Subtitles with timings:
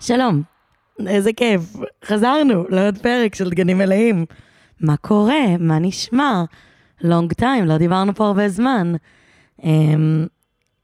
[0.00, 0.42] שלום,
[1.06, 1.60] איזה כיף,
[2.04, 4.24] חזרנו לעוד פרק של דגנים מלאים.
[4.80, 5.56] מה קורה?
[5.58, 6.44] מה נשמע?
[7.00, 8.92] לונג טיים, לא דיברנו פה הרבה זמן.
[9.60, 9.64] Um,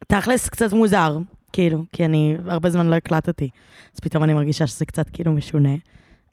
[0.06, 1.18] תכלס קצת מוזר,
[1.52, 3.50] כאילו, כי אני הרבה זמן לא הקלטתי,
[3.94, 5.74] אז פתאום אני מרגישה שזה קצת כאילו משונה.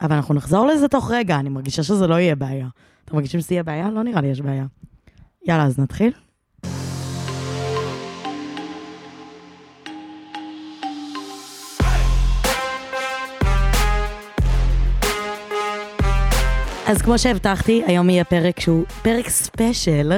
[0.01, 2.67] אבל אנחנו נחזור לזה תוך רגע, אני מרגישה שזה לא יהיה בעיה.
[3.05, 3.89] אתם מרגישים שזה יהיה בעיה?
[3.89, 4.65] לא נראה לי יש בעיה.
[5.45, 6.11] יאללה, אז נתחיל.
[16.93, 20.11] אז כמו שהבטחתי, היום יהיה פרק שהוא פרק ספיישל,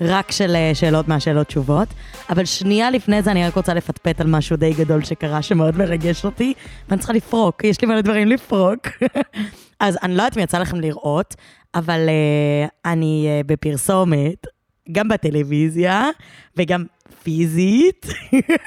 [0.00, 1.88] רק של אה, שאלות מהשאלות תשובות.
[2.28, 6.24] אבל שנייה לפני זה אני רק רוצה לפטפט על משהו די גדול שקרה, שמאוד מרגש
[6.24, 6.54] אותי,
[6.88, 8.86] ואני צריכה לפרוק, יש לי מלא דברים לפרוק.
[9.80, 11.34] אז אני לא יודעת אם יצא לכם לראות,
[11.74, 14.46] אבל uh, אני uh, בפרסומת,
[14.92, 16.08] גם בטלוויזיה,
[16.56, 16.84] וגם
[17.22, 18.06] פיזית,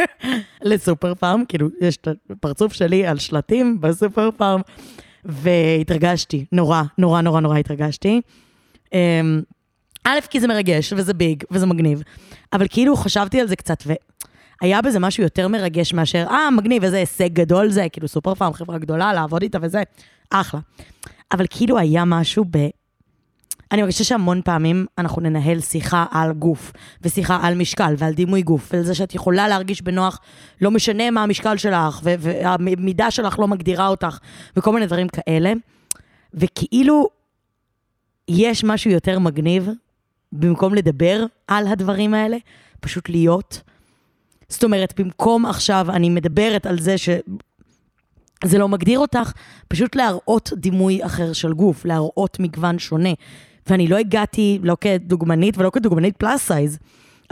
[0.61, 4.61] לסופר פארם, כאילו, יש את הפרצוף שלי על שלטים בסופר פארם.
[5.25, 8.21] והתרגשתי, נורא, נורא, נורא, נורא התרגשתי.
[8.93, 9.41] אמ,
[10.03, 12.03] א', כי זה מרגש, וזה ביג, וזה מגניב,
[12.53, 13.83] אבל כאילו חשבתי על זה קצת,
[14.61, 18.53] והיה בזה משהו יותר מרגש מאשר, אה, מגניב, איזה הישג גדול זה, כאילו סופר פארם,
[18.53, 19.83] חברה גדולה, לעבוד איתה וזה,
[20.29, 20.59] אחלה.
[21.31, 22.57] אבל כאילו היה משהו ב...
[23.73, 26.71] אני מרגישה שהמון פעמים אנחנו ננהל שיחה על גוף,
[27.01, 30.19] ושיחה על משקל, ועל דימוי גוף, ועל זה שאת יכולה להרגיש בנוח,
[30.61, 34.17] לא משנה מה המשקל שלך, והמידה שלך לא מגדירה אותך,
[34.57, 35.53] וכל מיני דברים כאלה.
[36.33, 37.07] וכאילו,
[38.27, 39.69] יש משהו יותר מגניב,
[40.31, 42.37] במקום לדבר על הדברים האלה,
[42.79, 43.61] פשוט להיות.
[44.49, 47.09] זאת אומרת, במקום עכשיו אני מדברת על זה ש...
[48.45, 49.31] זה לא מגדיר אותך,
[49.67, 53.13] פשוט להראות דימוי אחר של גוף, להראות מגוון שונה.
[53.67, 56.79] ואני לא הגעתי לא כדוגמנית ולא כדוגמנית פלאס סייז,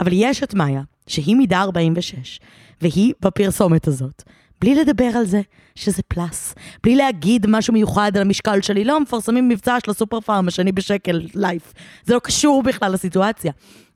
[0.00, 2.40] אבל יש את מאיה, שהיא מידה 46,
[2.80, 4.22] והיא בפרסומת הזאת.
[4.60, 5.40] בלי לדבר על זה
[5.74, 10.48] שזה פלאס, בלי להגיד משהו מיוחד על המשקל שלי, לא מפרסמים מבצע של הסופר פארם
[10.48, 11.72] השני בשקל לייף.
[12.04, 13.52] זה לא קשור בכלל לסיטואציה.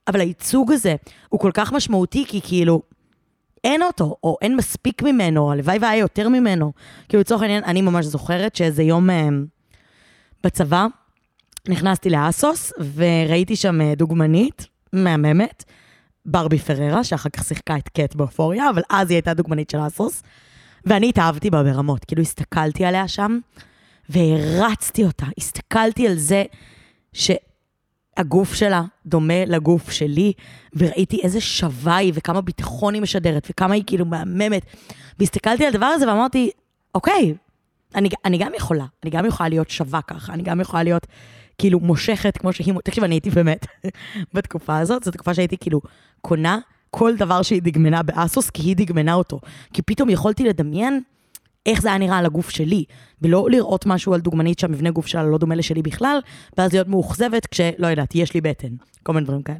[0.08, 0.94] אבל הייצוג הזה
[1.28, 2.82] הוא כל כך משמעותי, כי כאילו,
[3.64, 6.72] אין אותו, או אין מספיק ממנו, הלוואי והיה יותר ממנו.
[7.08, 9.28] כאילו, לצורך העניין, אני ממש זוכרת שאיזה יום אה,
[10.44, 10.86] בצבא,
[11.68, 15.64] נכנסתי לאסוס, וראיתי שם אה, דוגמנית, מהממת,
[16.26, 20.22] ברבי פררה, שאחר כך שיחקה את קט באופוריה, אבל אז היא הייתה דוגמנית של אסוס,
[20.86, 22.04] ואני התאהבתי בה ברמות.
[22.04, 23.38] כאילו, הסתכלתי עליה שם,
[24.08, 25.26] והרצתי אותה.
[25.38, 26.44] הסתכלתי על זה
[27.12, 30.32] שהגוף שלה דומה לגוף שלי,
[30.72, 34.62] וראיתי איזה שווה היא, וכמה ביטחון היא משדרת, וכמה היא כאילו מהממת.
[35.18, 36.50] והסתכלתי על הדבר הזה ואמרתי,
[36.94, 37.34] אוקיי,
[37.94, 41.06] אני, אני גם יכולה, אני גם יכולה להיות שווה ככה, אני גם יכולה להיות
[41.58, 43.66] כאילו מושכת כמו שהיא, תקשיב, אני הייתי באמת
[44.34, 45.80] בתקופה הזאת, זו תקופה שהייתי כאילו
[46.20, 46.58] קונה
[46.90, 49.40] כל דבר שהיא דגמנה באסוס, כי היא דגמנה אותו.
[49.72, 51.00] כי פתאום יכולתי לדמיין
[51.66, 52.84] איך זה היה נראה על הגוף שלי,
[53.22, 56.18] ולא לראות משהו על דוגמנית שהמבנה גוף שלה לא דומה לשלי בכלל,
[56.58, 58.68] ואז להיות מאוכזבת כשלא יודעת, יש לי בטן,
[59.02, 59.58] כל מיני דברים כאלה.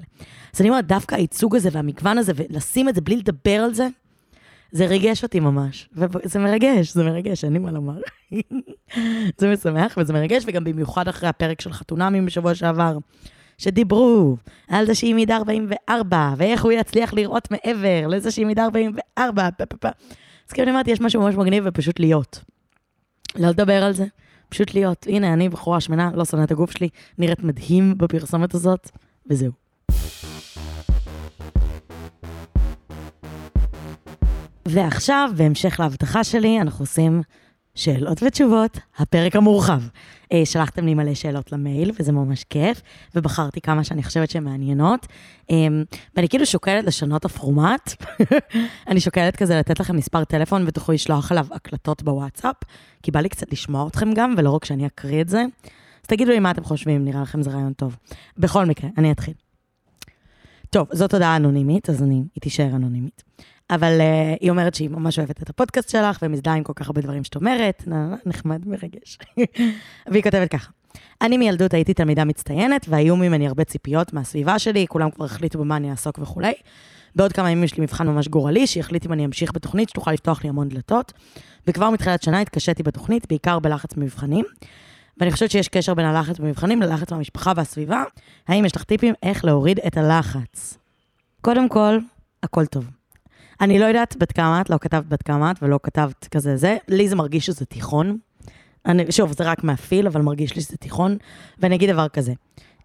[0.55, 3.89] אז אני אומרת, דווקא הייצוג הזה והמגוון הזה, ולשים את זה בלי לדבר על זה,
[4.73, 5.89] זה ריגש אותי ממש.
[5.93, 8.01] וזה מרגש, זה מרגש, אין לי מה לומר.
[9.39, 12.99] זה משמח וזה מרגש, וגם במיוחד אחרי הפרק של חתונמים בשבוע שעבר,
[13.59, 14.37] שדיברו
[14.69, 19.67] על זה שהיא מידה 44, ואיך הוא יצליח לראות מעבר לזה שהיא מידה 44, פה
[19.67, 19.89] פה פה.
[20.49, 22.45] אז כאילו אני אמרתי, יש משהו ממש מגניב ופשוט להיות.
[23.37, 24.05] לא לדבר על זה,
[24.49, 25.07] פשוט להיות.
[25.11, 26.89] הנה, אני בחורה שמנה, לא שונאת הגוף שלי,
[27.19, 28.91] נראית מדהים בפרסומת הזאת,
[29.31, 29.66] וזהו.
[34.77, 37.23] ועכשיו, בהמשך להבטחה שלי, אנחנו עושים
[37.75, 39.83] שאלות ותשובות, הפרק המורחב.
[40.33, 42.83] אה, שלחתם לי מלא שאלות למייל, וזה ממש כיף,
[43.15, 45.07] ובחרתי כמה שאני חושבת שהן מעניינות.
[45.51, 45.57] אה,
[46.17, 48.03] ואני כאילו שוקלת לשנות הפורמט.
[48.89, 52.57] אני שוקלת כזה לתת לכם מספר טלפון ותוכלו לשלוח עליו הקלטות בוואטסאפ,
[53.03, 55.43] כי בא לי קצת לשמוע אתכם גם, ולא רק שאני אקריא את זה.
[56.03, 57.97] אז תגידו לי מה אתם חושבים, נראה לכם זה רעיון טוב.
[58.39, 59.35] בכל מקרה, אני אתחיל.
[60.71, 63.26] טוב, זאת הודעה אנונימית, אז אני, היא תישאר אנונימית.
[63.71, 67.01] אבל uh, היא אומרת שהיא ממש אוהבת את הפודקאסט שלך, ומזדהה עם כל כך הרבה
[67.01, 67.89] דברים שאת אומרת,
[68.27, 69.19] נחמד, מרגש.
[70.11, 70.71] והיא כותבת ככה,
[71.23, 75.77] אני מילדות הייתי תלמידה מצטיינת, והיו ממני הרבה ציפיות מהסביבה שלי, כולם כבר החליטו במה
[75.77, 76.53] אני אעסוק וכולי.
[77.17, 80.45] בעוד כמה ימים יש לי מבחן ממש גורלי, שיחליט אם אני אמשיך בתוכנית, שתוכל לפתוח
[80.45, 81.13] לי המון דלתות.
[81.67, 84.45] וכבר מתחילת שנה התקשיתי בתוכנית, בעיקר בלחץ מבחנים.
[85.19, 88.05] ואני חושבת שיש קשר בין הלחץ במבחנים ללחץ מהמשפחה והסביבה.
[88.49, 90.79] האם יש לך טיפים איך להוריד את הלחץ?
[91.41, 91.99] קודם כל,
[92.43, 92.91] הכל טוב.
[93.61, 96.77] אני לא יודעת בת כמה את, לא כתבת בת כמה את ולא כתבת כזה זה.
[96.89, 98.19] לי זה מרגיש שזה תיכון.
[98.87, 101.17] אני, שוב, זה רק מהפיל, אבל מרגיש לי שזה תיכון.
[101.59, 102.33] ואני אגיד דבר כזה,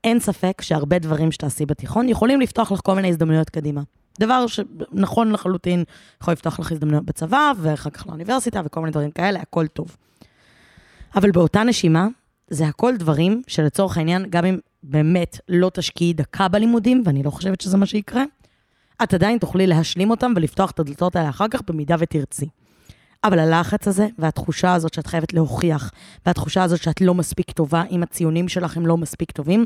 [0.04, 3.82] אין ספק שהרבה דברים שתעשי בתיכון יכולים לפתוח לך כל מיני הזדמנויות קדימה.
[4.20, 5.84] דבר שנכון לחלוטין,
[6.22, 9.96] יכול לפתוח לך הזדמנויות בצבא, ואחר כך לאוניברסיטה וכל מיני דברים כאלה, הכל טוב.
[11.16, 12.08] אבל באותה נשימה,
[12.50, 17.62] זה הכל דברים שלצורך העניין, גם אם באמת לא תשקיעי דקה בלימודים, ואני לא חושבת
[17.62, 18.24] שזה מה שיקרה,
[19.04, 22.50] את עדיין תוכלי להשלים אותם ולפתוח את הדלתות האלה אחר כך במידה ותרצי.
[23.24, 25.92] אבל הלחץ הזה, והתחושה הזאת שאת חייבת להוכיח,
[26.26, 29.66] והתחושה הזאת שאת לא מספיק טובה, אם הציונים שלך הם לא מספיק טובים,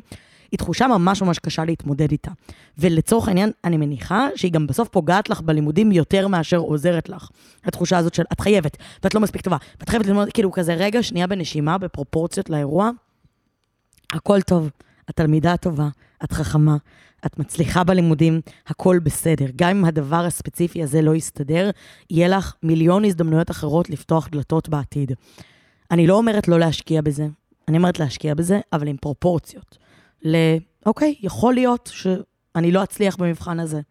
[0.51, 2.31] היא תחושה ממש ממש קשה להתמודד איתה.
[2.77, 7.29] ולצורך העניין, אני מניחה שהיא גם בסוף פוגעת לך בלימודים יותר מאשר עוזרת לך.
[7.63, 11.03] התחושה הזאת של את חייבת, ואת לא מספיק טובה, ואת חייבת ללמוד, כאילו כזה רגע,
[11.03, 12.89] שנייה בנשימה, בפרופורציות לאירוע,
[14.13, 14.69] הכל טוב.
[15.09, 15.87] את תלמידה טובה,
[16.23, 16.77] את חכמה,
[17.25, 19.45] את מצליחה בלימודים, הכל בסדר.
[19.55, 21.69] גם אם הדבר הספציפי הזה לא יסתדר,
[22.09, 25.11] יהיה לך מיליון הזדמנויות אחרות לפתוח דלתות בעתיד.
[25.91, 27.27] אני לא אומרת לא להשקיע בזה,
[27.67, 29.77] אני אומרת להשקיע בזה, אבל עם פרופורציות.
[30.23, 30.35] ל...
[30.85, 33.81] אוקיי, יכול להיות שאני לא אצליח במבחן הזה.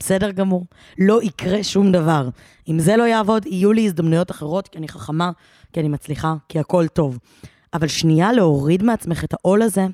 [0.00, 0.66] בסדר גמור.
[0.98, 2.28] לא יקרה שום דבר.
[2.68, 5.30] אם זה לא יעבוד, יהיו לי הזדמנויות אחרות, כי אני חכמה,
[5.72, 7.18] כי אני מצליחה, כי הכל טוב.
[7.74, 9.86] אבל שנייה להוריד מעצמך את העול הזה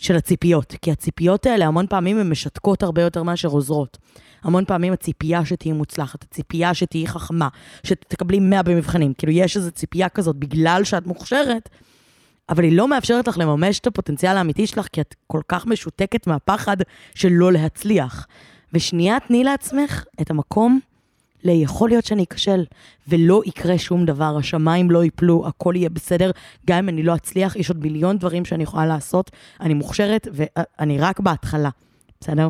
[0.00, 0.74] של הציפיות.
[0.82, 3.98] כי הציפיות האלה, המון פעמים הן משתקות הרבה יותר מאשר עוזרות.
[4.42, 7.48] המון פעמים הציפייה שתהיי מוצלחת, הציפייה שתהיי חכמה,
[7.82, 9.14] שתקבלי 100 במבחנים.
[9.14, 11.68] כאילו, יש איזו ציפייה כזאת בגלל שאת מוכשרת,
[12.48, 16.26] אבל היא לא מאפשרת לך לממש את הפוטנציאל האמיתי שלך, כי את כל כך משותקת
[16.26, 16.76] מהפחד
[17.14, 18.26] של לא להצליח.
[18.74, 20.80] ושנייה תני לעצמך את המקום
[21.44, 22.64] ליכול להיות שאני אכשל,
[23.08, 26.30] ולא יקרה שום דבר, השמיים לא ייפלו, הכל יהיה בסדר,
[26.66, 30.98] גם אם אני לא אצליח, יש עוד מיליון דברים שאני יכולה לעשות, אני מוכשרת ואני
[30.98, 31.70] רק בהתחלה,
[32.20, 32.48] בסדר?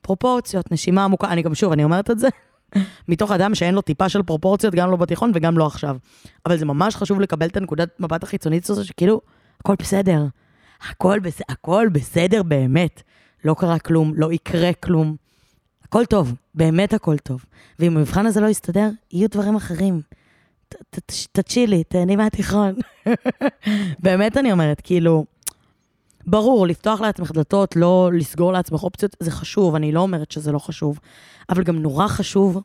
[0.00, 2.28] פרופורציות, נשימה עמוקה, אני גם שוב, אני אומרת את זה,
[3.08, 5.96] מתוך אדם שאין לו טיפה של פרופורציות, גם לא בתיכון וגם לא עכשיו.
[6.46, 9.20] אבל זה ממש חשוב לקבל את הנקודת מבט החיצונית הזו, שכאילו,
[9.60, 10.26] הכל בסדר.
[10.90, 11.40] הכל, בס...
[11.48, 13.02] הכל בסדר באמת.
[13.44, 15.16] לא קרה כלום, לא יקרה כלום.
[15.88, 17.44] הכל טוב, באמת הכל טוב.
[17.78, 20.00] ואם המבחן הזה לא יסתדר, יהיו דברים אחרים.
[21.32, 22.74] תצ'ילי, תהני מהתיכון.
[24.04, 25.24] באמת אני אומרת, כאילו,
[26.26, 30.58] ברור, לפתוח לעצמך דלתות, לא לסגור לעצמך אופציות, זה חשוב, אני לא אומרת שזה לא
[30.58, 30.98] חשוב,
[31.48, 32.62] אבל גם נורא חשוב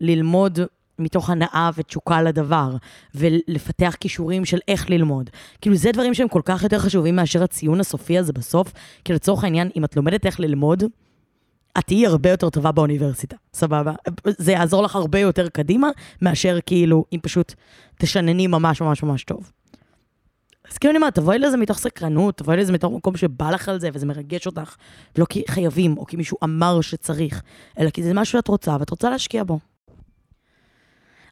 [0.00, 0.58] ללמוד
[0.98, 2.76] מתוך הנאה ותשוקה לדבר,
[3.14, 5.30] ולפתח כישורים של איך ללמוד.
[5.60, 8.72] כאילו, זה דברים שהם כל כך יותר חשובים מאשר הציון הסופי הזה בסוף,
[9.04, 10.84] כי לצורך העניין, אם את לומדת איך ללמוד,
[11.78, 13.92] את תהיי הרבה יותר טובה באוניברסיטה, סבבה?
[14.26, 15.88] זה יעזור לך הרבה יותר קדימה,
[16.22, 17.54] מאשר כאילו, אם פשוט
[17.98, 19.52] תשנני ממש ממש ממש טוב.
[20.70, 23.80] אז כאילו אני אומרת, תבואי לזה מתוך סקרנות, תבואי לזה מתוך מקום שבא לך על
[23.80, 24.76] זה וזה מרגש אותך,
[25.18, 27.42] לא כי חייבים, או כי מישהו אמר שצריך,
[27.78, 29.58] אלא כי זה משהו שאת רוצה ואת רוצה להשקיע בו.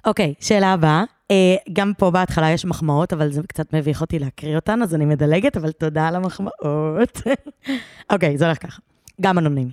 [0.06, 1.04] אוקיי, okay, שאלה הבאה.
[1.32, 5.04] Uh, גם פה בהתחלה יש מחמאות, אבל זה קצת מביך אותי להקריא אותן, אז אני
[5.04, 7.22] מדלגת, אבל תודה על המחמאות.
[8.12, 8.78] אוקיי, okay, זה הולך ככה.
[9.20, 9.72] גם אנונימי.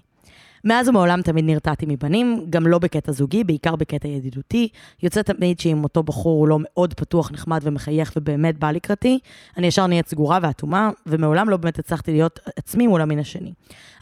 [0.66, 4.68] מאז ומעולם תמיד נרתעתי מבנים, גם לא בקטע זוגי, בעיקר בקטע ידידותי.
[5.04, 9.20] יוצא תמיד שאם אותו בחור הוא לא מאוד פתוח, נחמד ומחייך ובאמת בא לקראתי,
[9.58, 13.54] אני ישר נהיית סגורה ואטומה, ומעולם לא באמת הצלחתי להיות עצמי מול המין השני.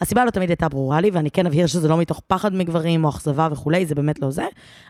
[0.02, 3.10] הסיבה לא תמיד הייתה ברורה לי, ואני כן אבהיר שזה לא מתוך פחד מגברים או
[3.10, 4.46] אכזבה וכולי, זה באמת לא זה.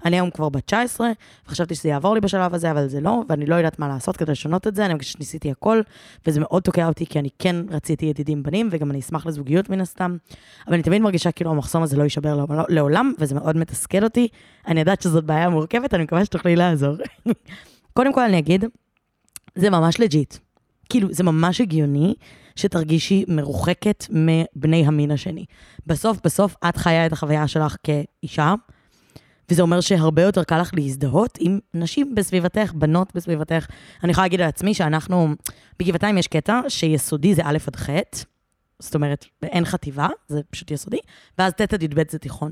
[0.06, 1.12] אני היום כבר בת 19,
[1.48, 4.32] וחשבתי שזה יעבור לי בשלב הזה, אבל זה לא, ואני לא יודעת מה לעשות כדי
[4.32, 5.82] לשנות את זה, אני מרגישה שניסיתי הכל,
[6.28, 9.82] וזה מאוד תוקע אותי, כי אני כן רציתי ידידים בנים, וגם אני אשמח לזוגיות מן
[9.82, 10.18] הסתם,
[10.68, 14.28] אבל אני תמיד מרגישה כאילו המחסום הזה לא יישבר לעולם, וזה מאוד מתסכל אותי.
[14.68, 16.96] אני יודעת שזאת בעיה מורכבת, אני מקווה שתוכלי לעזור.
[17.98, 18.65] קודם כל אני אגיד,
[19.56, 20.38] זה ממש לג'יט.
[20.89, 22.13] כאילו, זה ממש הגיוני
[22.56, 25.46] שתרגישי מרוחקת מבני המין השני.
[25.88, 28.53] בסוף, בסוף, את חיה את החוויה שלך כאישה,
[29.50, 33.65] וזה אומר שהרבה יותר קל לך להזדהות עם נשים בסביבתך, בנות בסביבתך.
[34.03, 35.36] אני יכולה להגיד על עצמי שאנחנו,
[35.80, 37.89] בגבעתיים יש קטע שיסודי זה א' עד ח',
[38.82, 41.00] זאת אומרת, אין חטיבה, זה פשוט יסודי,
[41.38, 42.52] ואז ט' עד י"ב זה תיכון.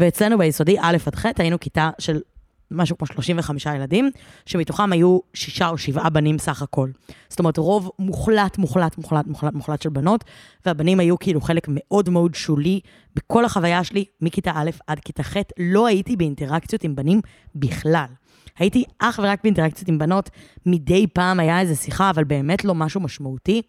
[0.00, 2.20] ואצלנו ביסודי, א' עד ח', היינו כיתה של
[2.70, 4.10] משהו כמו 35 ילדים,
[4.46, 6.90] שמתוכם היו שישה או שבעה בנים סך הכל.
[7.28, 10.24] זאת אומרת, רוב מוחלט, מוחלט, מוחלט, מוחלט, מוחלט של בנות,
[10.66, 12.80] והבנים היו כאילו חלק מאוד מאוד שולי
[13.16, 17.20] בכל החוויה שלי, מכיתה א' עד כיתה ח', לא הייתי באינטראקציות עם בנים
[17.54, 18.06] בכלל.
[18.58, 20.30] הייתי אך ורק באינטראקציות עם בנות,
[20.66, 23.62] מדי פעם היה איזו שיחה, אבל באמת לא משהו משמעותי.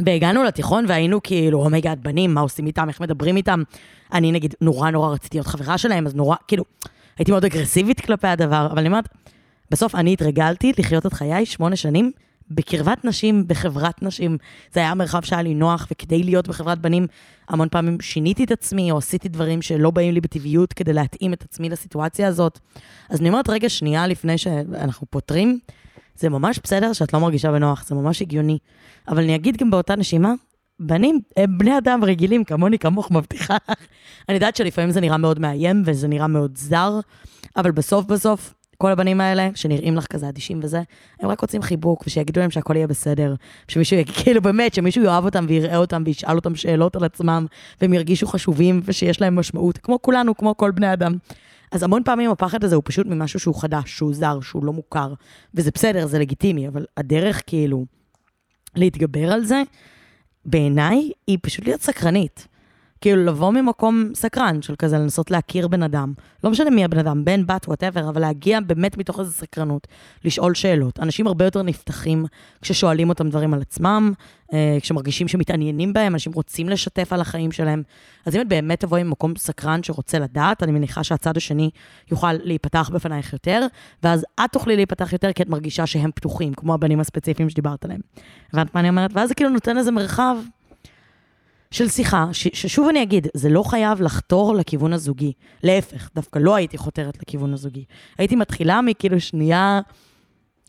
[0.00, 3.62] והגענו לתיכון והיינו כאילו, oh my god, בנים, מה עושים איתם, איך מדברים איתם.
[4.12, 6.64] אני נגיד, נורא נורא רציתי להיות חברה שלהם, אז נורא, כאילו,
[7.18, 9.08] הייתי מאוד אגרסיבית כלפי הדבר, אבל אני אומרת,
[9.70, 12.10] בסוף אני התרגלתי לחיות את חיי שמונה שנים
[12.50, 14.38] בקרבת נשים, בחברת נשים.
[14.72, 17.06] זה היה המרחב שהיה לי נוח, וכדי להיות בחברת בנים,
[17.48, 21.42] המון פעמים שיניתי את עצמי, או עשיתי דברים שלא באים לי בטבעיות כדי להתאים את
[21.42, 22.58] עצמי לסיטואציה הזאת.
[23.10, 25.58] אז אני אומרת, רגע, שנייה לפני שאנחנו פותרים,
[26.18, 28.58] זה ממש בסדר שאת לא מרגישה בנוח, זה ממש הגיוני.
[29.08, 30.32] אבל אני אגיד גם באותה נשימה,
[30.80, 33.56] בנים הם בני אדם רגילים, כמוני, כמוך, מבטיחה.
[34.28, 37.00] אני יודעת שלפעמים זה נראה מאוד מאיים וזה נראה מאוד זר,
[37.56, 40.82] אבל בסוף בסוף, כל הבנים האלה, שנראים לך כזה אדישים וזה,
[41.20, 43.34] הם רק רוצים חיבוק, ושיגידו להם שהכל יהיה בסדר.
[43.68, 47.46] שמישהו, כאילו באמת, שמישהו יאהב אותם ויראה אותם וישאל אותם שאלות על עצמם,
[47.80, 51.16] והם ירגישו חשובים ושיש להם משמעות, כמו כולנו, כמו כל בני אדם.
[51.72, 55.14] אז המון פעמים הפחד הזה הוא פשוט ממשהו שהוא חדש, שהוא זר, שהוא לא מוכר,
[55.54, 57.86] וזה בסדר, זה לגיטימי, אבל הדרך כאילו
[58.76, 59.62] להתגבר על זה,
[60.44, 62.46] בעיניי, היא פשוט להיות סקרנית.
[63.00, 66.12] כאילו לבוא ממקום סקרן של כזה, לנסות להכיר בן אדם.
[66.44, 69.86] לא משנה מי הבן אדם, בן, בת, whatever, אבל להגיע באמת מתוך איזו סקרנות,
[70.24, 71.00] לשאול שאלות.
[71.00, 72.26] אנשים הרבה יותר נפתחים
[72.62, 74.12] כששואלים אותם דברים על עצמם,
[74.52, 77.82] אה, כשמרגישים שמתעניינים בהם, אנשים רוצים לשתף על החיים שלהם.
[78.26, 81.70] אז אם את באמת תבואי ממקום סקרן שרוצה לדעת, אני מניחה שהצד השני
[82.10, 83.66] יוכל להיפתח בפנייך יותר,
[84.02, 88.00] ואז את תוכלי להיפתח יותר כי את מרגישה שהם פתוחים, כמו הבנים הספציפיים שדיברת עליהם.
[88.52, 89.10] הבנת מה אני אומרת?
[89.14, 90.36] ואז זה כאילו נותן איזה מרחב
[91.70, 95.32] של שיחה, ש, ששוב אני אגיד, זה לא חייב לחתור לכיוון הזוגי.
[95.62, 97.84] להפך, דווקא לא הייתי חותרת לכיוון הזוגי.
[98.18, 99.80] הייתי מתחילה מכאילו שנייה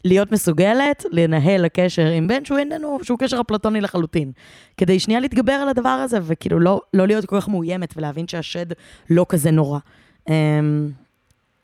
[0.05, 4.31] להיות מסוגלת לנהל הקשר עם בן שהוא איננו, שהוא קשר אפלטוני לחלוטין.
[4.77, 8.65] כדי שנייה להתגבר על הדבר הזה, וכאילו לא, לא להיות כל כך מאוימת ולהבין שהשד
[9.09, 9.79] לא כזה נורא.
[10.29, 10.31] Um,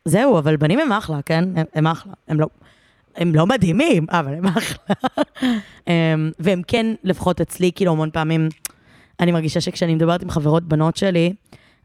[0.06, 1.44] זהו, אבל בנים הם אחלה, כן?
[1.56, 2.14] הם, הם אחלה.
[2.28, 2.48] הם לא...
[3.16, 4.96] הם לא מדהימים, אבל הם אחלה.
[5.80, 5.90] um,
[6.40, 8.50] והם כן, לפחות אצלי, כאילו המון פעמים,
[9.20, 11.34] אני מרגישה שכשאני מדברת עם חברות בנות שלי,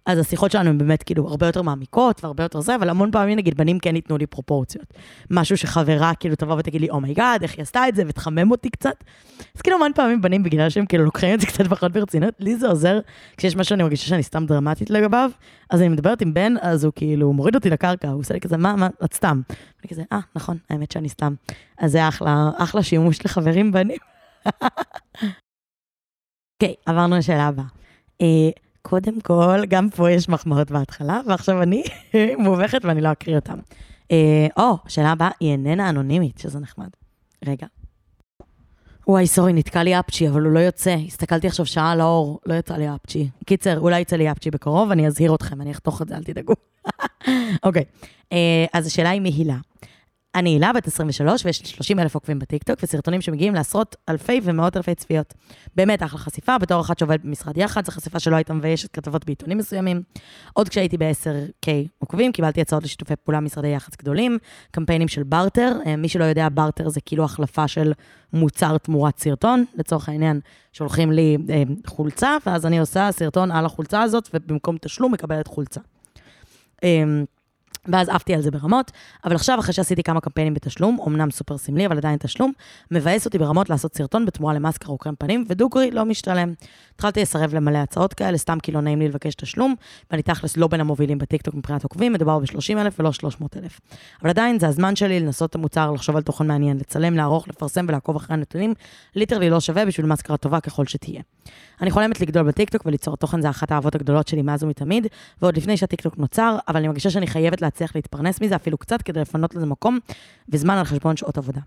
[0.08, 3.38] אז השיחות שלנו הן באמת כאילו הרבה יותר מעמיקות והרבה יותר זה, אבל המון פעמים
[3.38, 4.84] נגיד בנים כן ייתנו לי פרופורציות.
[5.30, 8.02] משהו שחברה כאילו תבוא ותגיד לי, oh my god, oh איך היא עשתה את זה,
[8.06, 9.04] ותחמם אותי קצת.
[9.56, 12.56] אז כאילו המון פעמים בנים, בגלל שהם כאילו לוקחים את זה קצת פחות ברצינות, לי
[12.56, 12.98] זה עוזר
[13.36, 15.30] כשיש משהו שאני מרגישה שאני סתם דרמטית לגביו,
[15.70, 18.56] אז אני מדברת עם בן, אז הוא כאילו מוריד אותי לקרקע, הוא עושה לי כזה,
[18.56, 19.40] מה, מה, את סתם.
[19.82, 21.34] אני כזה, אה, נכון, האמת שאני סתם.
[21.78, 23.98] אז זה אחלה, אחלה שימוש לחברים בנים.
[26.62, 27.64] אוקיי, okay, עברנו לשאלה הבאה.
[28.22, 28.26] Uh,
[28.82, 31.82] קודם כל, גם פה יש מחמאות בהתחלה, ועכשיו אני
[32.38, 33.58] מובכת ואני לא אקריא אותן.
[34.10, 36.88] אה, או, uh, oh, השאלה הבאה היא איננה אנונימית, שזה נחמד.
[37.46, 37.66] רגע.
[39.08, 40.96] וואי, סורי, נתקע לי אפצ'י, אבל הוא לא יוצא.
[41.06, 43.28] הסתכלתי עכשיו שעה על האור, לא יצא לי אפצ'י.
[43.46, 46.54] קיצר, אולי יצא לי אפצ'י בקרוב, אני אזהיר אתכם, אני אחתוך את זה, אל תדאגו.
[47.66, 48.04] אוקיי, okay.
[48.24, 48.34] uh,
[48.72, 49.56] אז השאלה היא מהילה.
[50.38, 54.76] אני הילה, בת 23, ויש לי 30 אלף עוקבים בטיקטוק, וסרטונים שמגיעים לעשרות אלפי ומאות
[54.76, 55.34] אלפי צפיות.
[55.76, 59.58] באמת אחלה חשיפה, בתור אחת שעובדת במשרד יח"צ, זו חשיפה שלא הייתה מביישת כתבות בעיתונים
[59.58, 60.02] מסוימים.
[60.52, 61.68] עוד כשהייתי ב-10K
[61.98, 64.38] עוקבים, קיבלתי הצעות לשיתופי פעולה משרדי יח"צ גדולים,
[64.70, 65.76] קמפיינים של בארטר.
[65.86, 67.92] אה, מי שלא יודע, בארטר זה כאילו החלפה של
[68.32, 69.64] מוצר תמורת סרטון.
[69.74, 70.40] לצורך העניין,
[70.72, 75.80] שולחים לי אה, חולצה, ואז אני עושה סרטון על החולצה הזאת, ובמקום תשלום מקבלת חולצה.
[76.84, 77.04] אה,
[77.88, 78.92] ואז עפתי על זה ברמות,
[79.24, 82.52] אבל עכשיו, אחרי שעשיתי כמה קמפיינים בתשלום, אמנם סופר סמלי, אבל עדיין תשלום,
[82.90, 86.52] מבאס אותי ברמות לעשות סרטון בתמורה למאסקרה או קרם פנים, ודוגרי לא משתלם.
[86.94, 89.74] התחלתי לסרב למלא הצעות כאלה, סתם כי לא נעים לי לבקש תשלום,
[90.10, 93.80] ואני תכלס לא בין המובילים בטיקטוק מבחינת עוקבים, מדובר ב-30 אלף ולא 300 אלף.
[94.22, 97.84] אבל עדיין, זה הזמן שלי לנסות את המוצר, לחשוב על תוכן מעניין, לצלם, לערוך, לפרסם
[97.88, 98.74] ולעקוב אחרי הנתונים,
[99.14, 101.22] literally לא שווה בשביל מאסקרה טובה ככל שתהיה.
[101.80, 105.06] אני חולמת לגדול בטיקטוק וליצור תוכן זה אחת האהבות הגדולות שלי מאז ומתמיד,
[105.42, 109.20] ועוד לפני שהטיקטוק נוצר, אבל אני מרגישה שאני חייבת להצליח להתפרנס מזה אפילו קצת כדי
[109.20, 109.98] לפנות לזה מקום
[110.48, 111.60] וזמן על חשבון שעות עבודה.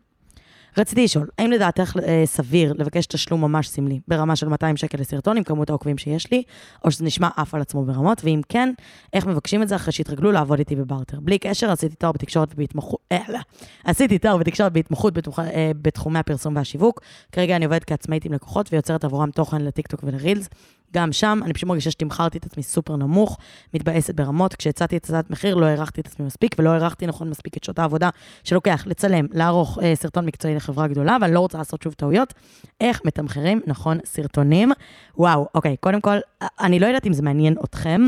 [0.78, 5.38] רציתי לשאול, האם לדעתך אה, סביר לבקש תשלום ממש סמלי, ברמה של 200 שקל לסרטון
[5.38, 6.44] עם כמות העוקבים שיש לי,
[6.86, 8.74] או שזה נשמע עף על עצמו ברמות, ואם כן,
[9.14, 11.20] איך מבקשים את זה אחרי שהתרגלו לעבוד איתי בברטר?
[11.20, 13.40] בלי קשר, עשיתי תואר בתקשורת ובהתמחות, אה, לא,
[13.84, 17.02] עשיתי תואר בתקשורת בהתמחות בתוך, אה, בתחומי הפרסום והשיווק.
[17.32, 20.50] כרגע אני עובדת כעצמאית עם לקוחות ויוצרת עבורם תוכן לטיקטוק ולרילס.
[20.94, 23.38] גם שם, אני פשוט מרגישה שתמכרתי את עצמי סופר נמוך,
[23.74, 24.56] מתבאסת ברמות.
[24.56, 27.80] כשהצעתי את הצעת מחיר, לא הערכתי את עצמי מספיק, ולא הערכתי נכון מספיק את שעות
[27.80, 28.10] העבודה
[28.44, 32.34] שלוקח לצלם, לערוך אה, סרטון מקצועי לחברה גדולה, ואני לא רוצה לעשות שוב טעויות.
[32.82, 34.72] איך מתמחרים נכון סרטונים?
[35.18, 38.02] וואו, אוקיי, קודם כל, אני לא יודעת אם זה מעניין אתכם,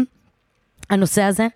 [0.89, 1.47] הנושא הזה.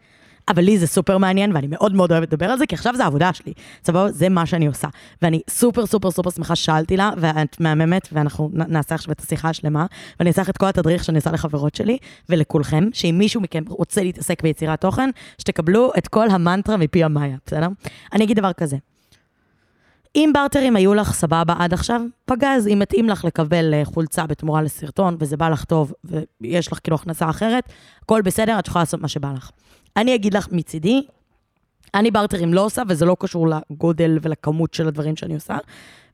[0.50, 3.04] אבל לי זה סופר מעניין, ואני מאוד מאוד אוהבת לדבר על זה, כי עכשיו זה
[3.04, 3.54] העבודה שלי.
[3.86, 4.12] סבבה?
[4.12, 4.88] זה מה שאני עושה.
[5.22, 9.86] ואני סופר סופר סופר שמחה ששאלתי לה, ואת מהממת, ואנחנו נעשה עכשיו את השיחה השלמה,
[10.20, 11.98] ואני אעשה לך את כל התדריך שאני עושה לחברות שלי,
[12.30, 17.68] ולכולכם, שאם מישהו מכם רוצה להתעסק ביצירת תוכן, שתקבלו את כל המנטרה מפי המאיה, בסדר?
[18.14, 18.78] אני אגיד דבר כזה.
[20.16, 24.62] אם בארטרים היו לך סבבה עד עכשיו, פגז, אם מתאים לך לקבל אה, חולצה בתמורה
[24.62, 25.94] לסרטון, וזה בא לך טוב,
[26.42, 27.64] ויש לך כאילו הכנסה אחרת,
[28.04, 29.52] הכל בסדר, את יכולה לעשות מה שבא לך.
[29.98, 31.02] אני אגיד לך מצידי,
[31.96, 35.58] אני בארטרים לא עושה, וזה לא קשור לגודל ולכמות של הדברים שאני עושה.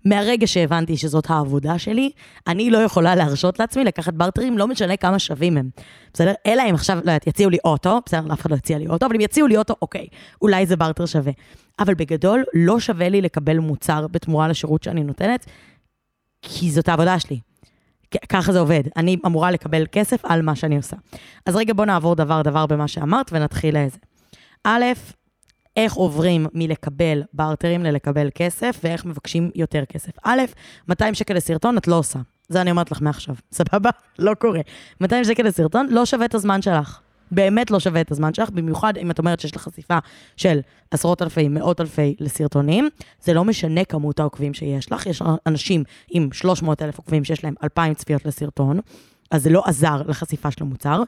[0.06, 2.12] מהרגע שהבנתי שזאת העבודה שלי,
[2.48, 5.70] אני לא יכולה להרשות לעצמי לקחת בארטרים, לא משנה כמה שווים הם.
[6.14, 6.34] בסדר?
[6.46, 9.06] אלא אם עכשיו, לא יודעת, יציעו לי אוטו, בסדר, אף אחד לא יציע לי אוטו,
[9.06, 10.08] אבל אם יציעו לי אוטו, אוקיי,
[10.42, 11.32] אולי זה בארטר שווה.
[11.80, 15.46] אבל בגדול, לא שווה לי לקבל מוצר בתמורה לשירות שאני נותנת,
[16.42, 17.40] כי זאת העבודה שלי.
[18.30, 18.84] ככה זה עובד.
[18.98, 20.96] אני אמורה לקבל כסף על מה שאני עושה.
[21.46, 23.98] אז רגע, בוא נעבור דבר-דבר במה שאמרת ונתחיל לזה.
[24.64, 24.84] א',
[25.78, 30.12] איך עוברים מלקבל בארטרים ללקבל כסף, ואיך מבקשים יותר כסף.
[30.24, 30.42] א',
[30.88, 32.20] 200 שקל לסרטון את לא עושה.
[32.50, 33.90] זה אני אומרת לך מעכשיו, סבבה?
[34.20, 34.62] לא קורה.
[35.02, 37.00] 200 שקל לסרטון לא שווה את הזמן שלך.
[37.36, 39.98] באמת לא שווה את הזמן שלך, במיוחד אם את אומרת שיש לך חשיפה
[40.38, 40.60] של
[40.92, 42.90] עשרות אלפי, מאות אלפי לסרטונים,
[43.24, 47.54] זה לא משנה כמות העוקבים שיש לך, יש אנשים עם 300 אלף עוקבים שיש להם
[47.64, 48.80] 2,000 צפיות לסרטון,
[49.32, 51.04] אז זה לא עזר לחשיפה של המוצר.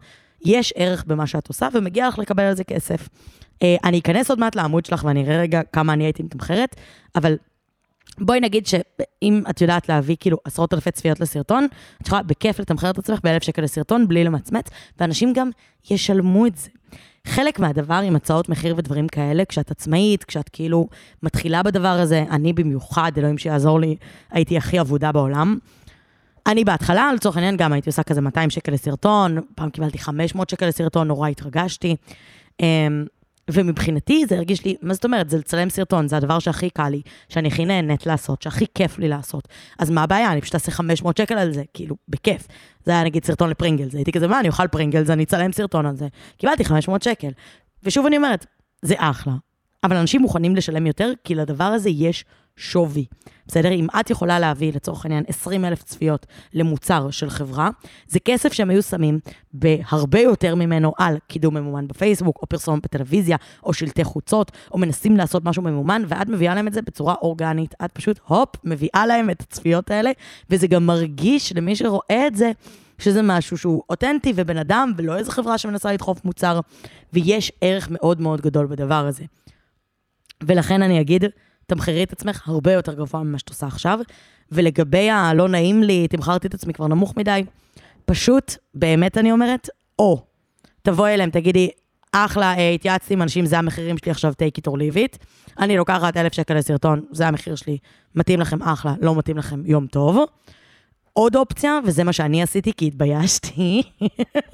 [0.46, 3.10] יש ערך במה שאת עושה, ומגיע לך לקבל על זה כסף.
[3.64, 6.76] אה, אני אכנס עוד מעט לעמוד שלך ואני אראה רגע כמה אני הייתי מתמחרת,
[7.16, 7.36] אבל
[8.20, 11.68] בואי נגיד שאם את יודעת להביא כאילו עשרות אלפי צפיות לסרטון,
[12.02, 14.66] את יכולה בכיף לתמחר את עצמך באלף שקל לסרטון בלי למצמץ,
[15.00, 15.50] ואנשים גם
[15.90, 16.70] ישלמו את זה.
[17.28, 20.88] חלק מהדבר עם הצעות מחיר ודברים כאלה, כשאת עצמאית, כשאת כאילו
[21.24, 23.96] מתחילה בדבר הזה, אני במיוחד, אלוהים שיעזור לי,
[24.32, 25.58] הייתי הכי אבודה בעולם.
[26.48, 30.68] אני בהתחלה, לצורך העניין, גם הייתי עושה כזה 200 שקל לסרטון, פעם קיבלתי 500 שקל
[30.68, 31.96] לסרטון, נורא התרגשתי.
[33.52, 35.30] ומבחינתי זה הרגיש לי, מה זאת אומרת?
[35.30, 39.08] זה לצלם סרטון, זה הדבר שהכי קל לי, שאני הכי נהנית לעשות, שהכי כיף לי
[39.08, 39.48] לעשות.
[39.80, 40.32] אז מה הבעיה?
[40.32, 42.48] אני פשוט אעשה 500 שקל על זה, כאילו, בכיף.
[42.86, 45.96] זה היה נגיד סרטון לפרינגלס, הייתי כזה, מה, אני אוכל פרינגלס, אני אצלם סרטון על
[45.96, 46.08] זה.
[46.38, 47.30] קיבלתי 500 שקל.
[47.84, 48.46] ושוב אני אומרת,
[48.82, 49.34] זה אחלה,
[49.84, 52.26] אבל אנשים מוכנים לשלם יותר, כי לדבר הזה יש
[52.58, 53.06] שווי.
[53.48, 53.72] בסדר?
[53.72, 57.70] אם את יכולה להביא, לצורך העניין, 20 אלף צפיות למוצר של חברה,
[58.08, 59.20] זה כסף שהם היו שמים
[59.54, 65.18] בהרבה יותר ממנו על קידום ממומן בפייסבוק, או פרסום בטלוויזיה, או שלטי חוצות, או מנסים
[65.18, 67.76] לעשות משהו ממומן, ואת מביאה להם את זה בצורה אורגנית.
[67.86, 70.12] את פשוט, הופ, מביאה להם את הצפיות האלה,
[70.50, 72.52] וזה גם מרגיש למי שרואה את זה,
[72.98, 76.60] שזה משהו שהוא אותנטי ובן אדם, ולא איזה חברה שמנסה לדחוף מוצר,
[77.14, 79.24] ויש ערך מאוד מאוד גדול בדבר הזה.
[80.44, 81.24] ולכן אני אגיד,
[81.66, 84.00] תמחרי את עצמך הרבה יותר גבוה ממה שאת עושה עכשיו.
[84.52, 87.44] ולגבי הלא נעים לי, תמכרתי את עצמי כבר נמוך מדי,
[88.06, 89.70] פשוט, באמת אני אומרת,
[90.00, 90.26] או,
[90.82, 91.70] תבואי אליהם, תגידי,
[92.12, 95.18] אחלה, אה, התייעצתי עם אנשים, זה המחירים שלי עכשיו, take it or leave it.
[95.60, 97.78] אני לוקחת אלף שקל לסרטון, זה המחיר שלי,
[98.16, 100.18] מתאים לכם אחלה, לא מתאים לכם יום טוב.
[101.14, 103.82] עוד אופציה, וזה מה שאני עשיתי כי התביישתי,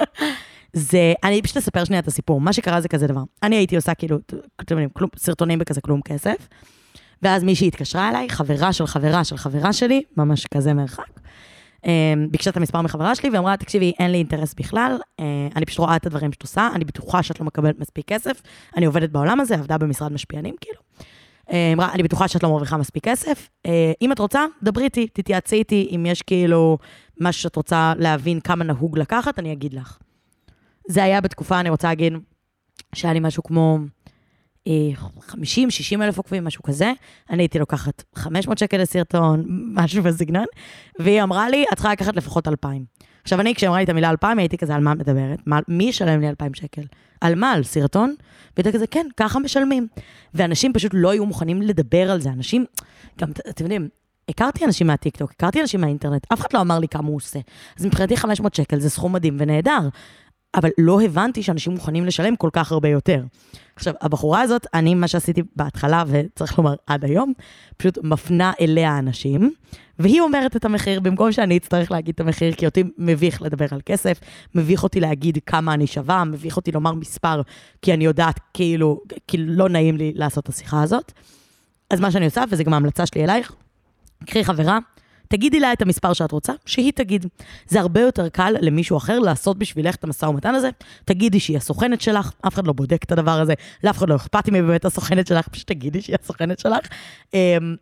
[0.73, 2.41] זה, אני פשוט אספר שנייה את הסיפור.
[2.41, 3.23] מה שקרה זה כזה דבר.
[3.43, 4.17] אני הייתי עושה כאילו,
[4.61, 6.47] אתם יודעים, סרטונים בכזה כלום כסף.
[7.23, 11.19] ואז מישהי התקשרה אליי, חברה של חברה של חברה שלי, ממש כזה מרחק.
[11.85, 15.79] אמ, ביקשה את המספר מחברה שלי ואמרה, תקשיבי, אין לי אינטרס בכלל, אה, אני פשוט
[15.79, 18.41] רואה את הדברים שאת עושה, אני בטוחה שאת לא מקבלת מספיק כסף,
[18.77, 20.79] אני עובדת בעולם הזה, עבדה במשרד משפיענים, כאילו.
[21.51, 25.07] אה, אמרה, אני בטוחה שאת לא מרוויחה מספיק כסף, אה, אם את רוצה, דברי איתי,
[25.07, 26.77] תתייעצי איתי, אם יש כאילו
[27.19, 29.97] משהו שאת רוצה להבין כמה נהוג לקחת, אני אגיד לך.
[30.87, 32.13] זה היה בתקופה, אני רוצה להגיד,
[32.95, 33.79] שהיה לי משהו כמו
[34.67, 34.71] 50-60
[35.99, 36.91] אה, אלף עוקבים, משהו כזה.
[37.29, 40.45] אני הייתי לוקחת 500 שקל לסרטון, משהו בסגנון,
[40.99, 42.85] והיא אמרה לי, את צריכה לקחת לפחות 2,000.
[43.23, 45.39] עכשיו, אני, כשאמרה לי את המילה 2,000, הייתי כזה, על מה מדברת?
[45.45, 46.81] מה, מי ישלם לי 2,000 שקל?
[47.21, 47.51] על מה?
[47.51, 48.15] על סרטון?
[48.57, 49.87] והייתי כזה, כן, ככה משלמים.
[50.33, 52.29] ואנשים פשוט לא היו מוכנים לדבר על זה.
[52.29, 52.65] אנשים,
[53.19, 53.89] גם, אתם יודעים,
[54.29, 57.39] הכרתי אנשים מהטיקטוק, הכרתי אנשים מהאינטרנט, אף אחד לא אמר לי כמה הוא עושה.
[57.79, 59.79] אז מבחינתי 500 שקל זה סכום מדהים ונהדר.
[60.55, 63.23] אבל לא הבנתי שאנשים מוכנים לשלם כל כך הרבה יותר.
[63.75, 67.33] עכשיו, הבחורה הזאת, אני, מה שעשיתי בהתחלה, וצריך לומר עד היום,
[67.77, 69.53] פשוט מפנה אליה אנשים,
[69.99, 73.81] והיא אומרת את המחיר, במקום שאני אצטרך להגיד את המחיר, כי אותי מביך לדבר על
[73.85, 74.19] כסף,
[74.55, 77.41] מביך אותי להגיד כמה אני שווה, מביך אותי לומר מספר,
[77.81, 81.11] כי אני יודעת, כאילו, כאילו לא נעים לי לעשות את השיחה הזאת.
[81.89, 83.51] אז מה שאני עושה, וזה גם ההמלצה שלי אלייך,
[84.25, 84.79] קחי חברה,
[85.31, 87.25] תגידי לה את המספר שאת רוצה, שהיא תגיד.
[87.67, 90.69] זה הרבה יותר קל למישהו אחר לעשות בשבילך את המשא ומתן הזה.
[91.05, 94.49] תגידי שהיא הסוכנת שלך, אף אחד לא בודק את הדבר הזה, לאף אחד לא אכפת
[94.49, 96.87] אם היא באמת הסוכנת שלך, פשוט תגידי שהיא הסוכנת שלך.
[97.33, 97.39] אמ,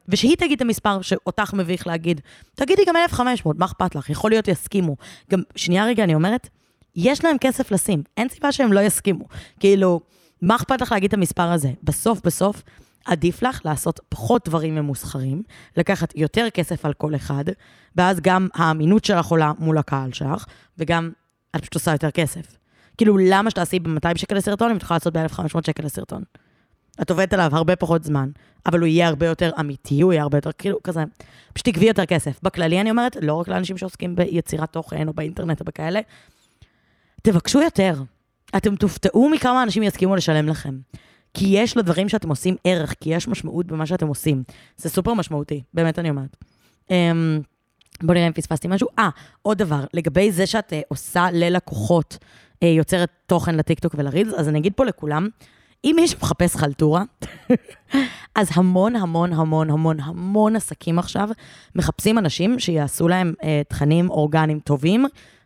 [0.09, 2.21] ושהיא תגיד את המספר שאותך מביך להגיד.
[2.55, 4.09] תגידי גם 1,500, מה אכפת לך?
[4.09, 4.95] יכול להיות יסכימו.
[5.31, 6.49] גם, שנייה רגע, אני אומרת,
[6.95, 9.25] יש להם כסף לשים, אין סיבה שהם לא יסכימו.
[9.59, 9.99] כאילו,
[10.41, 11.71] מה אכפת לך להגיד את המספר הזה?
[11.83, 12.63] בסוף, בסוף,
[13.05, 15.43] עדיף לך לעשות פחות דברים ממוסחרים,
[15.77, 17.43] לקחת יותר כסף על כל אחד,
[17.95, 20.45] ואז גם האמינות שלך עולה מול הקהל שלך,
[20.77, 21.11] וגם
[21.55, 22.57] את פשוט עושה יותר כסף.
[22.97, 26.23] כאילו, למה שתעשי ב-200 שקל לסרטון אם את יכולה לעשות ב-1500 שקל לסרטון?
[27.01, 28.29] את עובדת עליו הרבה פחות זמן,
[28.65, 31.03] אבל הוא יהיה הרבה יותר אמיתי, הוא יהיה הרבה יותר, כאילו, כזה,
[31.53, 32.39] פשוט תגבי יותר כסף.
[32.43, 35.99] בכללי אני אומרת, לא רק לאנשים שעוסקים ביצירת תוכן או באינטרנט או בכאלה,
[37.21, 37.93] תבקשו יותר.
[38.57, 40.75] אתם תופתעו מכמה אנשים יסכימו לשלם לכם.
[41.33, 44.43] כי יש לדברים שאתם עושים ערך, כי יש משמעות במה שאתם עושים.
[44.77, 46.37] זה סופר משמעותי, באמת אני אומרת.
[46.85, 46.91] Um,
[48.01, 48.87] בואו נראה אם פספסתי משהו.
[48.99, 49.09] אה,
[49.41, 54.59] עוד דבר, לגבי זה שאת uh, עושה ללקוחות, uh, יוצרת תוכן לטיקטוק ולרילס, אז אני
[54.59, 55.27] אגיד פה לכולם,
[55.83, 57.03] אם מישהו מחפש חלטורה,
[58.35, 61.29] אז המון, המון, המון, המון, המון עסקים עכשיו
[61.75, 65.05] מחפשים אנשים שיעשו להם אה, תכנים אורגניים טובים.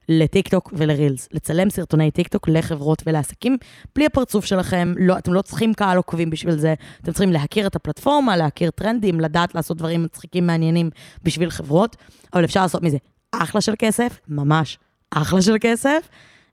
[0.10, 3.58] לטיקטוק ולרילס, לצלם סרטוני טיקטוק לחברות ולעסקים,
[3.96, 7.76] בלי הפרצוף שלכם, לא, אתם לא צריכים קהל עוקבים בשביל זה, אתם צריכים להכיר את
[7.76, 10.90] הפלטפורמה, להכיר טרנדים, לדעת לעשות דברים מצחיקים מעניינים
[11.24, 11.96] בשביל חברות,
[12.34, 12.98] אבל אפשר לעשות מזה
[13.32, 14.80] אחלה של כסף, ממש
[15.12, 16.10] אחלה של כסף.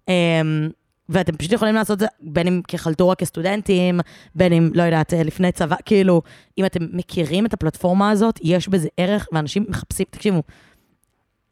[0.08, 0.68] אמ,
[1.08, 4.00] ואתם פשוט יכולים לעשות את זה בין אם כחלטורה כסטודנטים,
[4.34, 6.22] בין אם, לא יודעת, לפני צבא, כאילו,
[6.58, 10.42] אם אתם מכירים את הפלטפורמה הזאת, יש בזה ערך, ואנשים מחפשים, תקשיבו,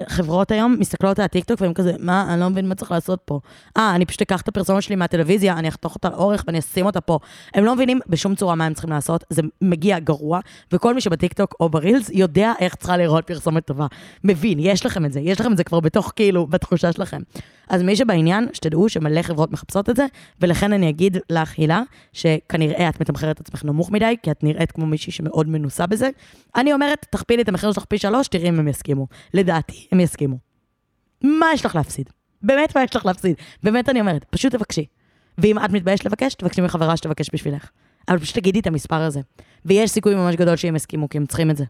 [0.06, 3.40] חברות היום מסתכלות על הטיקטוק והם כזה, מה, אני לא מבין מה צריך לעשות פה.
[3.76, 7.00] אה, אני פשוט אקח את הפרסומת שלי מהטלוויזיה, אני אחתוך אותה לאורך ואני אשים אותה
[7.00, 7.18] פה.
[7.54, 10.40] הם לא מבינים בשום צורה מה הם צריכים לעשות, זה מגיע גרוע,
[10.72, 13.86] וכל מי שבטיקטוק או ברילס יודע איך צריכה לראות פרסומת טובה.
[14.24, 17.20] מבין, יש לכם את זה, יש לכם את זה כבר בתוך, כאילו, בתחושה שלכם.
[17.68, 20.06] אז מי שבעניין, שתדעו שמלא חברות מחפשות את זה,
[20.40, 24.72] ולכן אני אגיד לך, הילה, שכנראה את מתמחרת את עצמך נמוך מדי, כי את נראית
[24.72, 26.10] כמו מישהי שמאוד מנוסה בזה.
[26.56, 29.06] אני אומרת, תכפילי את המחיר שלך פי שלוש, תראי אם הם יסכימו.
[29.34, 30.38] לדעתי, הם יסכימו.
[31.22, 32.10] מה יש לך להפסיד?
[32.42, 33.34] באמת, מה יש לך להפסיד?
[33.62, 34.86] באמת אני אומרת, פשוט תבקשי.
[35.38, 37.70] ואם את מתביישת לבקש, תבקשי מחברה שתבקש בשבילך.
[38.08, 39.20] אבל פשוט תגידי את המספר הזה.
[39.64, 41.64] ויש סיכוי ממש גדול שהם יסכימו, כי הם צריכים את זה.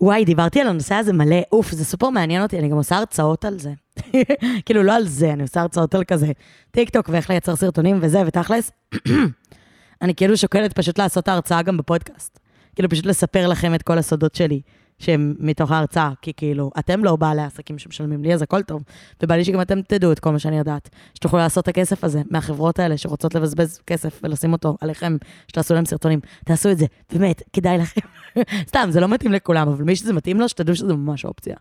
[0.00, 3.44] וואי, דיברתי על הנושא הזה מלא, אוף, זה סופר מעניין אותי, אני גם עושה הרצאות
[3.44, 3.72] על זה.
[4.66, 6.32] כאילו, לא על זה, אני עושה הרצאות על כזה
[6.70, 8.70] טיק טוק ואיך לייצר סרטונים וזה, ותכלס,
[10.02, 12.38] אני כאילו שוקלת פשוט לעשות ההרצאה גם בפודקאסט.
[12.74, 14.60] כאילו, פשוט לספר לכם את כל הסודות שלי.
[14.98, 18.82] שהם מתוך ההרצאה, כי כאילו, אתם לא בעלי העסקים שמשלמים לי, אז הכל טוב.
[19.22, 20.88] ובא לי שגם אתם תדעו את כל מה שאני יודעת.
[21.14, 25.16] שתוכלו לעשות את הכסף הזה מהחברות האלה שרוצות לבזבז כסף ולשים אותו עליכם,
[25.48, 26.20] שתעשו להם סרטונים.
[26.44, 28.00] תעשו את זה, באמת, כדאי לכם.
[28.68, 31.56] סתם, זה לא מתאים לכולם, אבל מי שזה מתאים לו, שתדעו שזה ממש אופציה.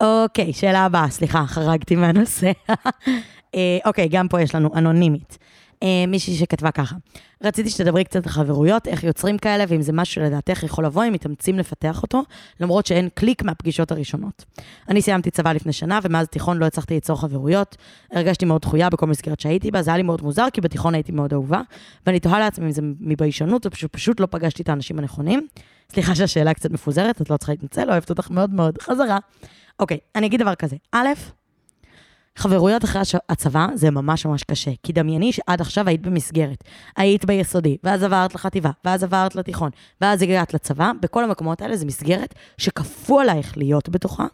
[0.00, 2.52] אוקיי, שאלה הבאה, סליחה, חרגתי מהנושא.
[3.54, 5.38] אה, אוקיי, גם פה יש לנו אנונימית.
[5.82, 6.96] אה, מישהי שכתבה ככה,
[7.44, 11.12] רציתי שתדברי קצת על חברויות, איך יוצרים כאלה, ואם זה משהו שלדעתך יכול לבוא, אם
[11.12, 12.22] מתאמצים לפתח אותו,
[12.60, 14.44] למרות שאין קליק מהפגישות הראשונות.
[14.88, 17.76] אני סיימתי צבא לפני שנה, ומאז תיכון לא הצלחתי ליצור חברויות.
[18.12, 21.12] הרגשתי מאוד דחויה בכל מסגרת שהייתי בה, זה היה לי מאוד מוזר, כי בתיכון הייתי
[21.12, 21.60] מאוד אהובה,
[22.06, 25.46] ואני תוהה לעצמי אם זה מביישנות, או פשוט, פשוט לא פגשתי את האנשים הנכונים.
[25.92, 28.78] סליחה שהשאלה קצת מפוזרת, את לא צריכה להתנצל, אוהבת אותך מאוד מאוד.
[28.82, 29.18] חזרה.
[29.80, 30.76] אוקיי, אני אגיד דבר כזה.
[30.92, 31.08] א',
[32.36, 36.64] חברויות אחרי הצבא זה ממש ממש קשה, כי דמייני שעד עכשיו היית במסגרת.
[36.96, 41.86] היית ביסודי, ואז עברת לחטיבה, ואז עברת לתיכון, ואז הגעת לצבא, בכל המקומות האלה זה
[41.86, 44.26] מסגרת שכפו עלייך להיות בתוכה.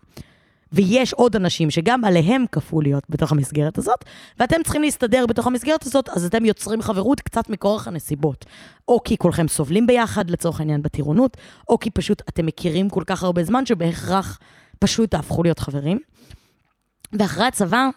[0.72, 4.04] ויש עוד אנשים שגם עליהם כפו להיות בתוך המסגרת הזאת,
[4.38, 8.44] ואתם צריכים להסתדר בתוך המסגרת הזאת, אז אתם יוצרים חברות קצת מכורח הנסיבות.
[8.88, 11.36] או כי כולכם סובלים ביחד, לצורך העניין בטירונות,
[11.68, 14.38] או כי פשוט אתם מכירים כל כך הרבה זמן שבהכרח
[14.78, 15.98] פשוט תהפכו להיות חברים.
[17.12, 17.88] ואחרי הצבא,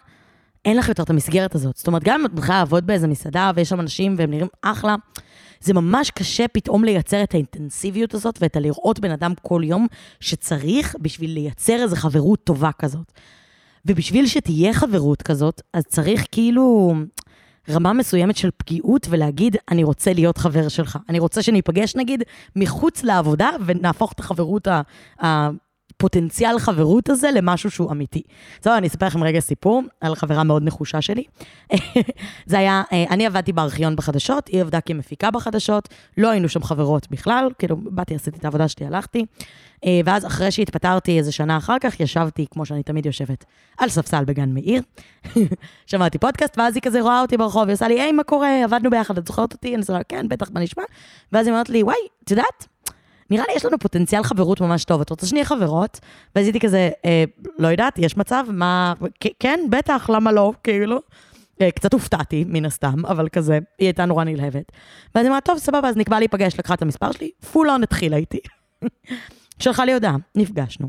[0.64, 1.76] אין לך יותר את המסגרת הזאת.
[1.76, 4.94] זאת אומרת, גם אם את מתחילה לעבוד באיזה מסעדה ויש שם אנשים והם נראים אחלה,
[5.60, 9.86] זה ממש קשה פתאום לייצר את האינטנסיביות הזאת ואת הלראות בן אדם כל יום
[10.20, 13.12] שצריך בשביל לייצר איזו חברות טובה כזאת.
[13.86, 16.94] ובשביל שתהיה חברות כזאת, אז צריך כאילו
[17.70, 20.98] רמה מסוימת של פגיעות ולהגיד, אני רוצה להיות חבר שלך.
[21.08, 22.22] אני רוצה שניפגש נגיד
[22.56, 24.68] מחוץ לעבודה ונהפוך את החברות
[25.22, 25.50] ה...
[26.02, 28.22] הפוטנציאל חברות הזה למשהו שהוא אמיתי.
[28.60, 31.24] טוב, אני אספר לכם רגע סיפור על חברה מאוד נחושה שלי.
[32.46, 35.88] זה היה, אה, אני עבדתי בארכיון בחדשות, היא עבדה כמפיקה בחדשות,
[36.18, 39.26] לא היינו שם חברות בכלל, כאילו, באתי, עשיתי את העבודה שלי, הלכתי.
[39.84, 43.44] אה, ואז אחרי שהתפטרתי איזה שנה אחר כך, ישבתי, כמו שאני תמיד יושבת,
[43.78, 44.82] על ספסל בגן מאיר.
[45.86, 48.64] שמעתי פודקאסט, ואז היא כזה רואה אותי ברחוב, היא עושה לי, היי, מה קורה?
[48.64, 49.68] עבדנו ביחד, את זוכרת אותי?
[49.68, 50.82] אני עושה כן, בטח, מה נשמע?
[51.32, 52.71] ואז היא אומרת לי, וואי, את יודעת?
[53.32, 55.00] נראה לי יש לנו פוטנציאל חברות ממש טוב.
[55.00, 56.00] את רוצה שנהיה חברות?
[56.36, 57.24] ואז הייתי כזה, אה,
[57.58, 58.44] לא יודעת, יש מצב?
[58.48, 58.92] מה...
[59.40, 60.52] כן, בטח, למה לא?
[60.64, 61.00] כאילו.
[61.60, 64.72] אה, קצת הופתעתי, מן הסתם, אבל כזה, היא הייתה נורא נלהבת.
[65.14, 68.40] ואז אמרה, טוב, סבבה, אז נקבע להיפגש, לקחה את המספר שלי, פול און התחילה איתי.
[69.62, 70.88] שלחה לי הודעה, נפגשנו.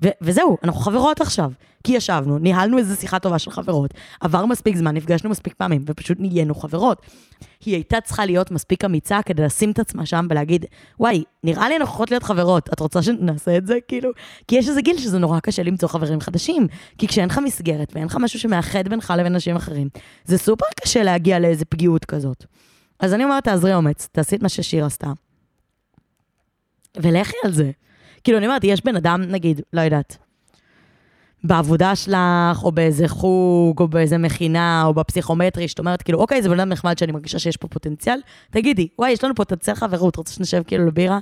[0.00, 1.50] וזהו, אנחנו חברות עכשיו.
[1.84, 6.18] כי ישבנו, ניהלנו איזו שיחה טובה של חברות, עבר מספיק זמן, נפגשנו מספיק פעמים, ופשוט
[6.20, 7.02] נהיינו חברות.
[7.64, 10.64] היא הייתה צריכה להיות מספיק אמיצה כדי לשים את עצמה שם ולהגיד,
[11.00, 13.78] וואי, נראה לי אנחנו יכולות להיות חברות, את רוצה שנעשה את זה?
[13.88, 14.10] כאילו,
[14.48, 16.66] כי יש איזה גיל שזה נורא קשה למצוא חברים חדשים.
[16.98, 19.88] כי כשאין לך מסגרת ואין לך משהו שמאחד בינך לבין אנשים אחרים,
[20.24, 22.44] זה סופר קשה להגיע לאיזה פגיעות כזאת.
[23.00, 25.12] אז אני אומרת, תעזרי אומץ, תעשי את מה ששיר עשתה.
[26.96, 27.70] ולכי על זה.
[28.26, 30.16] כאילו, אני אומרת, יש בן אדם, נגיד, לא יודעת,
[31.44, 36.48] בעבודה שלך, או באיזה חוג, או באיזה מכינה, או בפסיכומטרי, שאת אומרת, כאילו, אוקיי, זה
[36.48, 38.18] בן אדם נחמד שאני מרגישה שיש פה פוטנציאל,
[38.50, 41.18] תגידי, וואי, יש לנו פוטנציאל חברות, רוצה שנשב כאילו לבירה?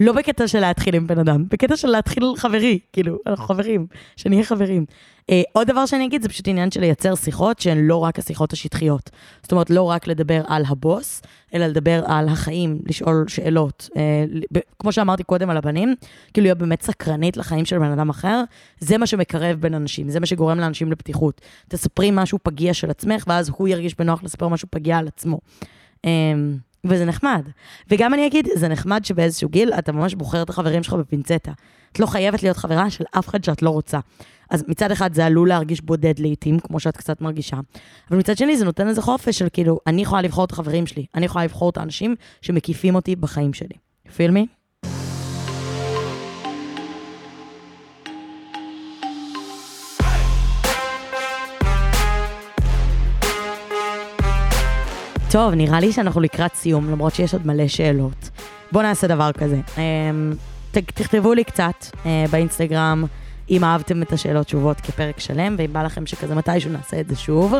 [0.00, 4.44] לא בקטע של להתחיל עם בן אדם, בקטע של להתחיל חברי, כאילו, אנחנו חברים, שנהיה
[4.44, 4.84] חברים.
[5.30, 8.52] Uh, עוד דבר שאני אגיד, זה פשוט עניין של לייצר שיחות שהן לא רק השיחות
[8.52, 9.10] השטחיות.
[9.42, 11.22] זאת אומרת, לא רק לדבר על הבוס,
[11.54, 13.88] אלא לדבר על החיים, לשאול שאלות.
[13.92, 15.94] Uh, כמו שאמרתי קודם על הבנים,
[16.32, 18.42] כאילו להיות באמת סקרנית לחיים של בן אדם אחר,
[18.78, 21.40] זה מה שמקרב בין אנשים, זה מה שגורם לאנשים לפתיחות.
[21.68, 25.38] תספרי משהו פגיע של עצמך, ואז הוא ירגיש בנוח לספר משהו פגיע על עצמו.
[26.06, 26.08] Um,
[26.84, 27.48] וזה נחמד.
[27.90, 31.52] וגם אני אגיד, זה נחמד שבאיזשהו גיל אתה ממש בוחר את החברים שלך בפינצטה.
[31.92, 33.98] את לא חייבת להיות חברה של אף אחד שאת לא רוצה.
[34.50, 37.56] אז מצד אחד זה עלול להרגיש בודד לעיתים, כמו שאת קצת מרגישה,
[38.10, 41.06] אבל מצד שני זה נותן איזה חופש של כאילו, אני יכולה לבחור את החברים שלי,
[41.14, 43.76] אני יכולה לבחור את האנשים שמקיפים אותי בחיים שלי.
[44.16, 44.30] פיל
[55.34, 58.30] טוב, נראה לי שאנחנו לקראת סיום, למרות שיש עוד מלא שאלות.
[58.72, 59.60] בואו נעשה דבר כזה.
[59.78, 60.32] אמ,
[60.70, 63.04] תכתבו לי קצת אה, באינסטגרם.
[63.50, 67.16] אם אהבתם את השאלות תשובות כפרק שלם, ואם בא לכם שכזה מתישהו נעשה את זה
[67.16, 67.54] שוב.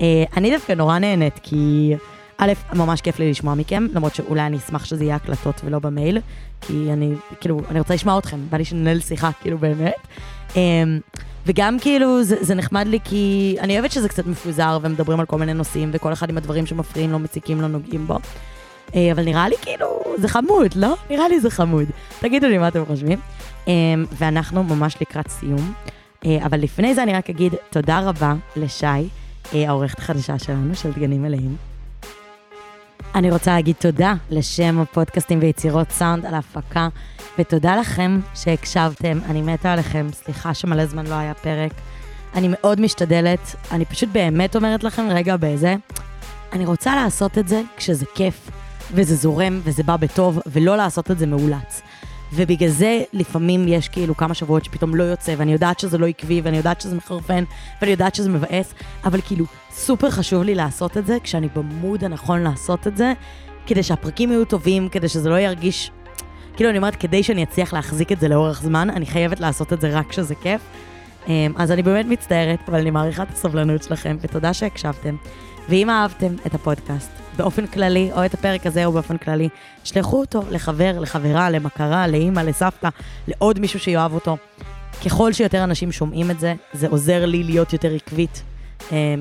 [0.00, 1.94] אה, אני דווקא נורא נהנית, כי
[2.38, 6.18] א', ממש כיף לי לשמוע מכם, למרות שאולי אני אשמח שזה יהיה הקלטות ולא במייל,
[6.60, 10.06] כי אני, כאילו, אני רוצה לשמוע אתכם, בא לי שננהל שיחה, כאילו, באמת.
[11.40, 15.26] אה, וגם כאילו, זה, זה נחמד לי כי אני אוהבת שזה קצת מפוזר ומדברים על
[15.26, 18.18] כל מיני נושאים, וכל אחד עם הדברים שמפריעים לו, מציקים לו, נוגעים בו.
[18.94, 20.96] אה, אבל נראה לי כאילו, זה חמוד, לא?
[21.10, 21.86] נראה לי זה חמוד.
[22.20, 23.18] תגידו לי מה אתם חושבים.
[23.66, 25.72] אמ, ואנחנו ממש לקראת סיום.
[26.26, 28.86] אה, אבל לפני זה אני רק אגיד תודה רבה לשי,
[29.54, 31.69] אה, העורכת החדשה שלנו, של דגנים מלאים.
[33.14, 36.88] אני רוצה להגיד תודה לשם הפודקאסטים ויצירות סאונד על ההפקה,
[37.38, 41.70] ותודה לכם שהקשבתם, אני מתה עליכם, סליחה שמלא זמן לא היה פרק.
[42.34, 45.74] אני מאוד משתדלת, אני פשוט באמת אומרת לכם, רגע, באיזה,
[46.52, 48.50] אני רוצה לעשות את זה כשזה כיף,
[48.92, 51.82] וזה זורם, וזה בא בטוב, ולא לעשות את זה מאולץ.
[52.32, 56.40] ובגלל זה לפעמים יש כאילו כמה שבועות שפתאום לא יוצא, ואני יודעת שזה לא עקבי,
[56.44, 57.44] ואני יודעת שזה מחרפן,
[57.80, 59.44] ואני יודעת שזה מבאס, אבל כאילו
[59.80, 63.12] סופר חשוב לי לעשות את זה כשאני במוד הנכון לעשות את זה,
[63.66, 65.90] כדי שהפרקים יהיו טובים, כדי שזה לא ירגיש...
[66.56, 69.80] כאילו, אני אומרת, כדי שאני אצליח להחזיק את זה לאורך זמן, אני חייבת לעשות את
[69.80, 70.60] זה רק כשזה כיף.
[71.28, 75.16] אמ, אז אני באמת מצטערת, אבל אני מעריכה את הסבלנות שלכם, ותודה שהקשבתם.
[75.68, 79.48] ואם אהבתם את הפודקאסט, באופן כללי, או את הפרק הזה או באופן כללי,
[79.84, 82.88] שלחו אותו לחבר, לחברה, למכרה, לאימא, לסבתא,
[83.28, 84.36] לעוד מישהו שיאהב אותו.
[85.04, 88.42] ככל שיותר אנשים שומעים את זה, זה עוזר לי להיות יותר עקבית,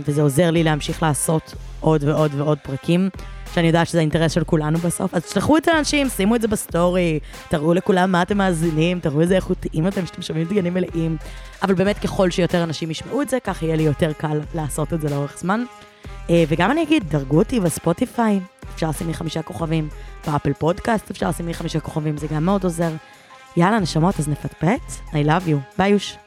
[0.05, 3.09] וזה עוזר לי להמשיך לעשות עוד ועוד ועוד פרקים,
[3.53, 5.13] שאני יודעת שזה האינטרס של כולנו בסוף.
[5.13, 9.21] אז תשלחו את זה לאנשים, שימו את זה בסטורי, תראו לכולם מה אתם מאזינים, תראו
[9.21, 11.17] איזה איכותיים אתם שאתם שומעים דגנים מלאים.
[11.63, 15.01] אבל באמת, ככל שיותר אנשים ישמעו את זה, כך יהיה לי יותר קל לעשות את
[15.01, 15.63] זה לאורך זמן.
[16.29, 18.39] אה, וגם אני אגיד, דרגו אותי בספוטיפיי,
[18.75, 19.89] אפשר לשים לי חמישה כוכבים,
[20.27, 22.91] באפל פודקאסט אפשר לשים לי חמישה כוכבים, זה גם מאוד עוזר.
[23.57, 26.17] יאללה, נשמות, אז נפטפט, I love you, ביי יוש.